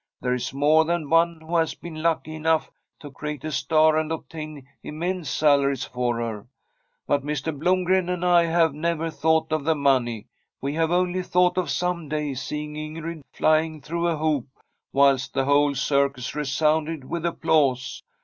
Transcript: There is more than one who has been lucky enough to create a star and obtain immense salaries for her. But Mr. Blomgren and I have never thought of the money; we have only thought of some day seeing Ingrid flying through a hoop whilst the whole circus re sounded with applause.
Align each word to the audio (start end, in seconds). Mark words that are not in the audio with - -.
There 0.19 0.33
is 0.33 0.51
more 0.51 0.83
than 0.83 1.11
one 1.11 1.41
who 1.41 1.57
has 1.57 1.75
been 1.75 2.01
lucky 2.01 2.33
enough 2.33 2.71
to 3.01 3.11
create 3.11 3.43
a 3.43 3.51
star 3.51 3.99
and 3.99 4.11
obtain 4.11 4.67
immense 4.81 5.29
salaries 5.29 5.83
for 5.85 6.15
her. 6.17 6.47
But 7.05 7.23
Mr. 7.23 7.55
Blomgren 7.55 8.09
and 8.09 8.25
I 8.25 8.45
have 8.45 8.73
never 8.73 9.11
thought 9.11 9.51
of 9.51 9.63
the 9.63 9.75
money; 9.75 10.25
we 10.59 10.73
have 10.73 10.89
only 10.89 11.21
thought 11.21 11.55
of 11.55 11.69
some 11.69 12.09
day 12.09 12.33
seeing 12.33 12.73
Ingrid 12.73 13.21
flying 13.31 13.79
through 13.79 14.07
a 14.07 14.17
hoop 14.17 14.47
whilst 14.91 15.35
the 15.35 15.45
whole 15.45 15.75
circus 15.75 16.33
re 16.33 16.45
sounded 16.45 17.03
with 17.07 17.23
applause. 17.23 18.01